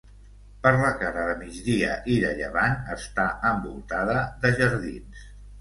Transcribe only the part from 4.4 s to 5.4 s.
de jardins.